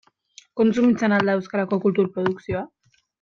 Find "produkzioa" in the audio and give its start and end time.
2.17-2.65